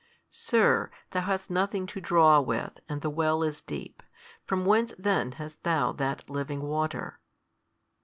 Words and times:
Sir, 0.31 0.89
Thou 1.11 1.21
hast 1.21 1.51
nothing 1.51 1.85
to 1.85 2.01
draw 2.01 2.39
with, 2.41 2.79
and 2.89 3.01
the 3.01 3.09
well 3.11 3.43
is 3.43 3.61
deep: 3.61 4.01
from 4.43 4.65
whence 4.65 4.95
then 4.97 5.33
hast 5.33 5.61
Thou 5.61 5.91
that 5.91 6.27
living 6.27 6.63
water? 6.63 7.19